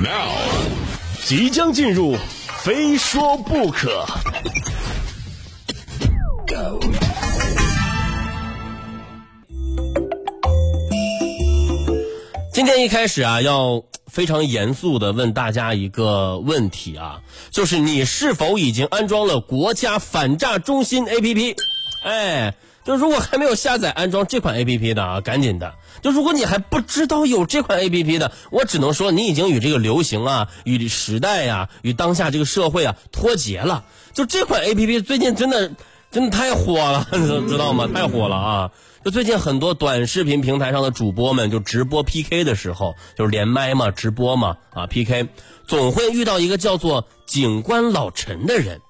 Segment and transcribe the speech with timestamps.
[0.00, 0.30] Now，
[1.24, 2.16] 即将进入，
[2.62, 4.06] 非说不可。
[12.52, 17.20] 今天一开始啊，要非常严肃的问大家一个问题啊，
[17.50, 21.56] 就是你是否已经安装了国家反诈中心 APP？
[22.04, 22.54] 哎，
[22.88, 25.74] 就如果还没有下载安装这款 APP 的啊，赶紧的。
[26.00, 33.84] 就如果你还不知道有这款 APP 的，我只能说你已经与这个流行啊、与时代呀、与当下这个社会啊脱节了。
[34.14, 35.70] 就这款 APP 最近真的
[36.10, 37.86] 真的太火了， 你知道吗？
[37.92, 38.70] 太火了啊！
[39.04, 45.28] 就最近很多短视频平台上的主播们，就直播 PK 的时候，就是连麦嘛，直播嘛，啊 PK，
[45.66, 48.80] 总会遇到一个叫做警官老陈的人，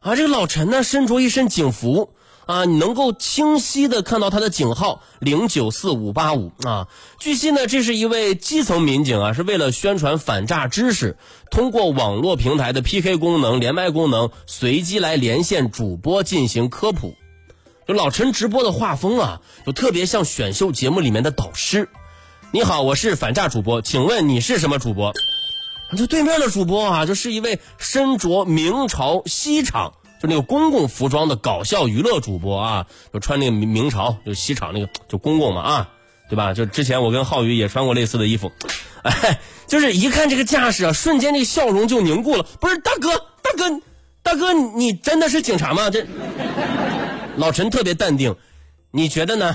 [0.00, 2.14] 啊，这个老陈呢身着一身警服，
[2.46, 6.88] 啊，你能够清晰的看到他的警号零九四五八五啊。
[7.18, 11.16] 据悉呢，这是一位基层民警啊，是为了宣传反诈知识，
[11.50, 17.14] 通过网络平台的 PK 功能、连麦功能，随机来连线主播进行科普。
[17.86, 21.88] 就老陈直播的画风啊，就特别像选秀节目里面的导师。
[22.50, 25.12] 你好，我是反诈主播，请问你是什么主播？
[25.96, 29.92] 就对面的主播啊，就是一位身着明朝西厂
[30.24, 35.88] 就那个公共服装的搞笑娱乐主播啊，就穿那个明明朝就西厂那个就公公嘛啊，
[36.30, 36.54] 对吧？
[36.54, 38.50] 就之前我跟浩宇也穿过类似的衣服，
[39.02, 42.42] 哎，就是一看这个架势啊，瞬间这个笑容就凝固了。
[42.58, 43.10] 不是大哥，
[43.42, 43.80] 大哥，
[44.22, 45.90] 大哥，你真的是警察吗？
[45.90, 46.06] 这。
[47.36, 48.34] 老陈特别淡定，
[48.92, 49.54] 你觉得呢？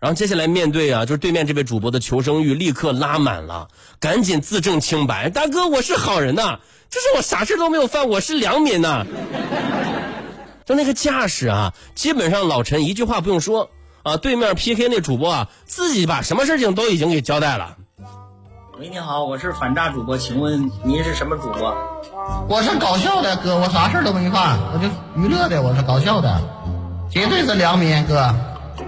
[0.00, 5.30] 然后接下来面对啊，就是对面这位主播的求生欲立刻拉满了，赶紧自证清白。
[5.30, 6.60] 大哥，我是好人呐，
[6.90, 9.06] 这是我啥事都没有犯，我是良民呐。
[10.64, 13.70] 就那个架势啊，基本上老陈一句话不用说
[14.02, 17.76] 啊，对面 PK 那主播啊，自己把什么事情都已经给交代了。
[18.78, 21.74] 喂，你好，我是反诈主播，请问您是什么主播？
[22.48, 24.88] 我是搞笑的哥，我啥事都没干，我就
[25.20, 26.40] 娱乐的，我是搞笑的。
[27.10, 28.34] 绝对是良民哥，啊，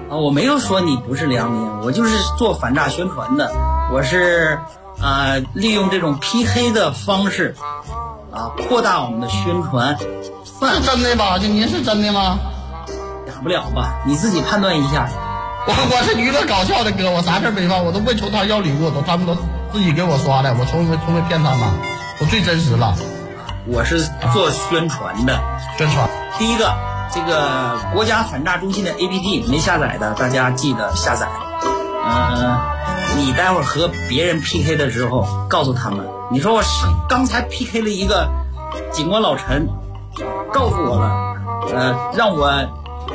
[0.08, 3.52] 我没有说你不是良民，我就是做反诈宣传的，
[3.92, 4.58] 我是
[4.98, 7.54] 啊，利用这种 PK 的方式
[8.30, 9.98] 啊，扩大我们的宣传。
[10.66, 11.38] 是真的吧？
[11.38, 12.38] 就您是真的吗？
[13.26, 13.94] 假不了吧？
[14.06, 15.08] 你自己判断一下。
[15.66, 19.36] 我我是娱乐搞笑的哥，我啥事没犯，我都不求他要礼物，都他们都
[19.72, 21.60] 自己给我刷的，我从没从没骗他们，
[22.20, 22.94] 我最真实了。
[23.66, 24.00] 我是
[24.32, 25.40] 做宣传的，
[25.78, 26.08] 宣传
[26.38, 26.74] 第一个。
[27.14, 31.28] 这个国家反诈中心的 APP 没下载的，大家记得下载。
[32.06, 32.58] 嗯，
[33.18, 38.30] 你待会儿和别人 PK 的时候，告诉他们，你说我是刚才 PK 了一个
[38.92, 39.68] 警官老陈，
[40.52, 41.36] 告诉我了，
[41.74, 42.50] 呃，让我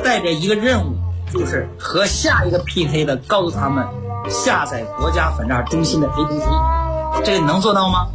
[0.04, 0.96] 带着一个任务，
[1.32, 3.86] 就是和下一个 PK 的告诉他们
[4.30, 8.08] 下载国家反诈中心的 APP，这个你能做到吗？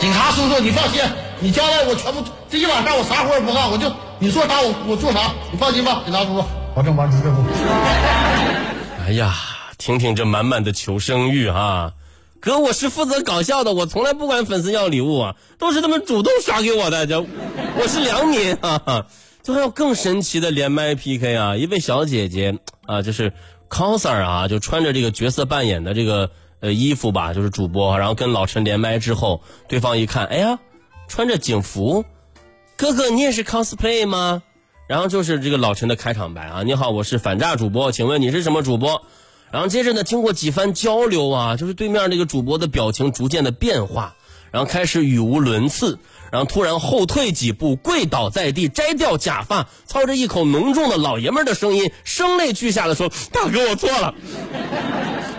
[0.00, 1.02] 警察叔叔，你放心，
[1.40, 3.90] 你交代我全部，这一晚上我啥活也不干，我就。
[4.22, 7.42] 你说啥我我做啥，你放心吧，警察叔叔，保证完成任务。
[9.08, 9.34] 哎呀，
[9.78, 11.90] 听听这满满的求生欲啊！
[12.40, 17.26] 哥，我是负责搞笑的，我从来不管粉丝要礼物啊，都是他们主动刷给我的，就
[17.78, 19.06] 我是良民啊！
[19.42, 23.32] 就还有更神奇的连麦 PK 啊，一位小姐姐啊，就是
[23.68, 26.30] coser 啊，就穿着这个角色扮演的这个
[26.60, 30.58] 呃衣服吧，就是主播，然后跟老陈连麦之后，对方一看，哎呀，
[31.08, 32.04] 穿着警服。
[32.76, 34.42] 哥哥，你也是 cosplay 吗？
[34.86, 39.02] 然后就是这个老陈的开场白啊，你好，我是反诈主播，请问你是什么主播？
[39.52, 44.14] 然后接着呢，经过几番交流啊，就是对面那个主播的表情逐渐的变化，
[44.52, 45.98] 然后开始语无伦次，
[46.30, 54.14] 然后突然后退几步，跪倒在地，摘掉假发，操着一口浓重的老爷们的声音，声泪俱下的说：“大哥，我错了，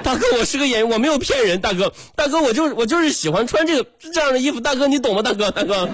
[0.03, 5.21] 大哥，我是个演员，我没有骗人，大哥，大哥，我就我就是喜欢穿这个这样的衣服，大哥，你懂吗？
[5.21, 5.87] 大哥，大哥。”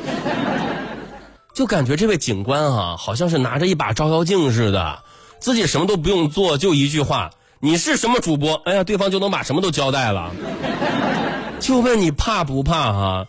[1.54, 5.04] 就感觉这位警官啊，好像是拿着一把照妖镜似的，
[5.40, 10.32] 自己什么都不用做，就一句话：“你是什么主播？”哎呀，对方就能把什么都交代了。
[11.60, 13.28] 就问你怕不怕哈？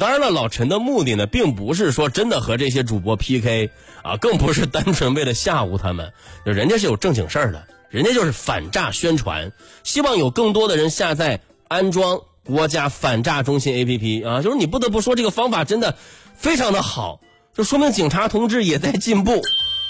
[0.00, 3.70] 当然了，老陈的目的呢，并不是说真的和这些主播 PK
[4.02, 6.12] 啊，更不是单纯为了吓唬他们，
[6.44, 9.52] 就人家是有正经事儿的，人家就是反诈宣传，
[9.84, 15.96] 希望有更多的人下载安装国家反诈中心 APP 啊，就是你不得不说这个方法真的
[16.34, 17.20] 非常的好。
[17.54, 19.40] 就说明警察同志也在进步，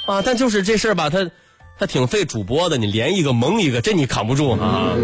[0.06, 0.22] 啊！
[0.22, 1.30] 但就是这事儿吧，他
[1.78, 4.94] 他挺费主播的，你连一个蒙一个，这你扛不住啊。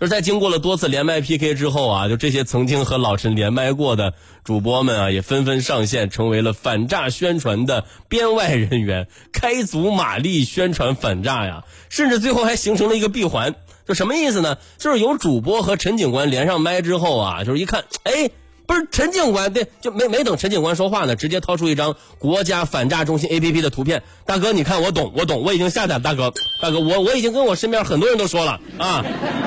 [0.00, 13.54] 就是在经过了多次连麦 PK 之后啊，就这些曾经和老陈连麦过的主播们啊，也纷纷上线，成为了反诈宣传的编外人员，开足马力宣传反诈呀，甚至最后还形成了一个闭环。
[13.86, 14.58] 就什么意思呢？
[14.78, 18.30] 就是有主播和陈警官连上麦之后啊，就是一看，哎。
[18.66, 24.02] 不是陈警官，对，就没没等陈警官说话呢，直接掏出一张国家反诈中心 A P P 的图片。
[24.24, 26.00] 大哥，你看我懂，我懂，我已经下载了。
[26.00, 26.32] 大哥，
[26.62, 29.04] 大哥，我我已经跟我身边很多人都说了啊，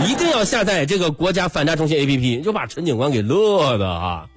[0.07, 4.27] 一定要下载这个国家反诈中心 A P P，就把陈警官给乐的啊！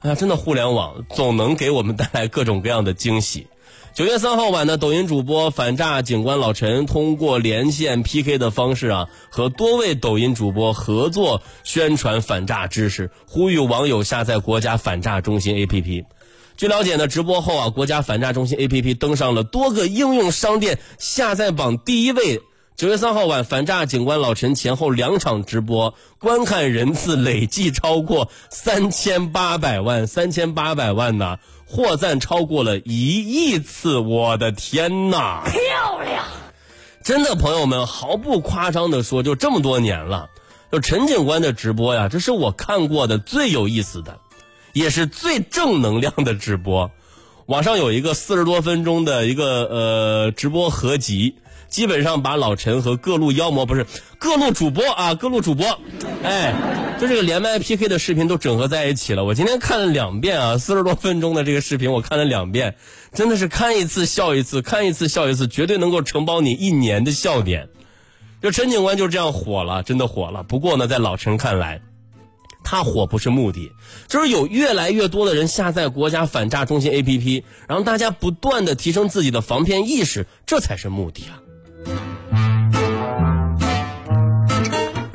[0.00, 3.46] 哎呀，真的互联网总能给我们带来各种各样的惊喜。
[3.94, 16.04] 九月三号晚呢，抖音主播反诈警官老陈通过连线 PK 的方式啊，和多位抖音主播合作宣传反诈知识，呼吁网友下载国家反诈中心 APP。
[16.56, 22.40] 据了解呢，直播后啊，国家反诈中心 APP 登上了多个应用商店下载榜第一位。
[22.78, 31.38] 九月三号晚，反诈警官老陈前后两场直播观看人次累计超过三千八百万，三千八百万呢。
[31.66, 35.42] 获赞超过了一亿次，我的天呐！
[35.44, 36.24] 漂亮！
[37.02, 40.30] 真的，朋友们，毫不夸张的说，就这么多年了，
[40.70, 44.20] 就陈警官的直播呀，这是我看过的最有意思的，
[44.72, 46.92] 也是最正能量的直播。
[47.46, 51.34] 网上有一个四十多分钟的一个呃直播合集。
[51.68, 53.86] 基本上把老陈和各路妖魔不是
[54.18, 55.78] 各路主播啊，各路主播，
[56.22, 56.54] 哎，
[57.00, 59.24] 就这个连麦 PK 的视频都整合在一起了。
[59.24, 62.76] 我今天看了两遍啊，四十多分钟的这个视频我看了两遍，
[63.12, 67.68] 真的是看一次笑一次，看一次笑一次，绝对能够承包你一年的笑点。
[68.40, 70.42] 就陈警官就这样火了，真的火了。
[70.44, 71.82] 不过呢，在老陈看来，
[72.64, 73.72] 他火不是目的，
[74.06, 81.42] 就是有越来越多的人下载国家反诈中心 APP，然后大家不断的提升自己的防骗意识，这才是目的啊。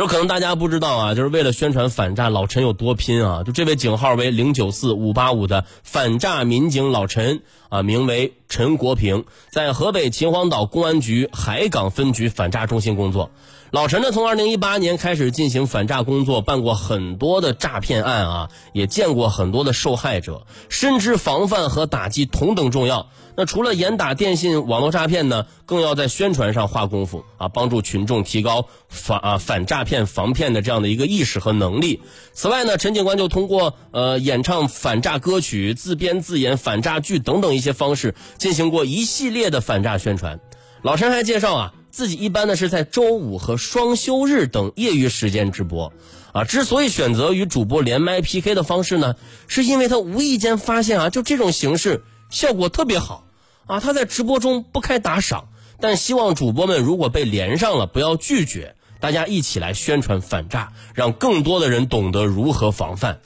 [0.08, 3.44] 可能大家不知道啊，就是为了宣传反诈，老陈有多拼啊！
[3.44, 13.32] 就这位警号为零九四五八五的反诈民警老陈啊，名为陈国平，在河北秦皇岛公安局海港分局反诈中心工作。
[13.72, 23.08] 老陈呢，从二零一八年开始进行反诈工作，办过很多的诈骗案啊，也见过很多的受害者，深知防范和打击同等重要。
[23.36, 32.02] 那除了严打电信网络诈骗呢，更要在宣传上花功夫啊，帮助群众提高反啊反诈骗防骗的这样的一个意识和能力。
[32.34, 38.14] 此外呢，陈警官就通过呃演唱反诈歌曲、自编自演反诈剧等等一些方式，
[38.44, 40.42] 进行过一系列的反诈宣传。
[40.82, 41.74] 老陈还介绍啊。
[41.94, 45.94] 自己一般呢是在周五和双休日等业余时间直播，
[46.32, 49.16] 啊，之所以选择与主播连麦 PK 的方式呢，
[49.48, 53.28] 是因为他无意间发现啊，就这种形式效果特别好，
[53.68, 55.50] 啊，他在直播中不开打赏，
[55.80, 63.20] 但希望主播们如果被连上了不要拒绝，大家一起来宣传反诈，让更多的人懂得如何防范。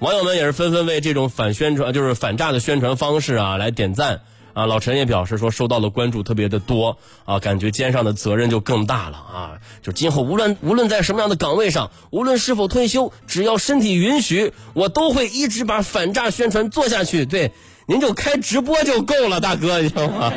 [0.00, 4.20] 网友们也是纷纷为这种反宣传，就是反诈的宣传方式啊来点赞。
[4.52, 9.52] 啊，老陈也表示说，受到的关注特别的多啊，感觉肩上的责任就更大了啊。
[9.82, 17.26] 就今后无论无论在什么样的岗位上，无论是否退休，只要身体允许，我都会一直把反诈宣传做下去。
[17.26, 17.52] 对，
[17.86, 20.32] 您就开直播就够了，大哥，你知道吗？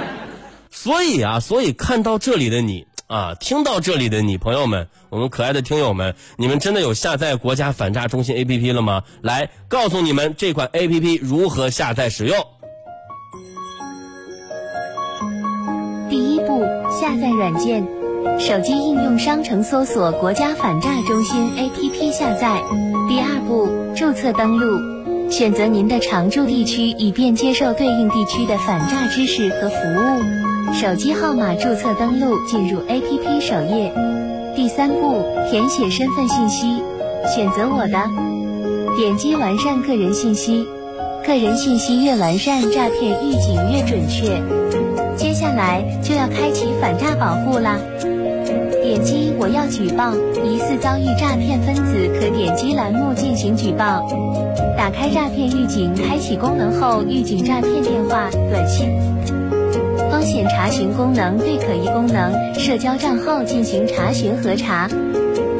[0.70, 9.02] 所以啊，所以看到这里的你啊，听到这里的你，朋友们，我们可爱的听友们，你们真的有下载国家反诈中心 APP 了吗？
[9.22, 12.36] 来，告诉你们这款 APP 如何下载使用。
[17.08, 17.88] 下载软件，
[18.38, 22.60] 手机应用商城搜索“国家反诈中心 ”APP 下载。
[23.08, 23.66] 第二步，
[23.96, 30.74] 注册登录，选择您的常住地区，以便接受对应地区的反诈知识和服务。
[30.74, 33.90] 手机号码注册登录，进入 APP 首页。
[34.54, 36.82] 第三步，填写身份信息，
[37.34, 40.68] 选择我的，点击完善个人信息。
[41.26, 44.42] 个人信息越完善，诈骗预警越准确。
[45.48, 47.78] 看来就要开启反诈保护啦！
[48.82, 50.12] 点击我要举报，
[50.44, 54.06] 疑似遭遇诈骗分子可点击栏目进行举报。
[54.76, 58.90] 打开诈骗预警开启功能后，预警诈骗电话、短信。
[60.10, 64.86] 风险查询功能对可疑功能、社交账号进行查询核查。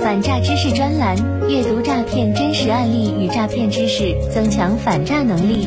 [0.03, 1.17] 反诈知识专栏，
[1.49, 5.67] 阅读诈骗真实案例与诈骗知识，增强反诈能力。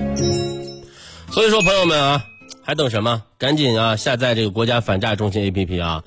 [1.32, 2.31] 所以说，朋友们啊。
[2.72, 3.24] 还等什么？
[3.38, 6.00] 赶紧啊，下载这个国家反诈中心 APP 啊！